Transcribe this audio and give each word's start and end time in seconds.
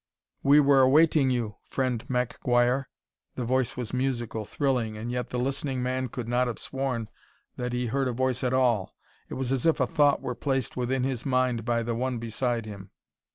"We 0.41 0.59
were 0.59 0.81
awaiting 0.81 1.29
you, 1.29 1.57
friend 1.69 2.03
Mack 2.09 2.39
Guire." 2.41 2.89
The 3.35 3.45
voice 3.45 3.77
was 3.77 3.93
musical, 3.93 4.45
thrilling, 4.45 4.97
and 4.97 5.11
yet 5.11 5.27
the 5.29 5.37
listening 5.37 5.83
man 5.83 6.07
could 6.07 6.27
not 6.27 6.47
have 6.47 6.57
sworn 6.57 7.07
that 7.55 7.71
he 7.71 7.85
heard 7.85 8.07
a 8.07 8.11
voice 8.11 8.43
at 8.43 8.51
all. 8.51 8.95
It 9.29 9.35
was 9.35 9.51
as 9.51 9.67
if 9.67 9.79
a 9.79 9.85
thought 9.85 10.19
were 10.19 10.33
placed 10.33 10.75
within 10.75 11.03
his 11.03 11.23
mind 11.23 11.65
by 11.65 11.83
the 11.83 11.93
one 11.93 12.17
beside 12.17 12.65
him. 12.65 12.89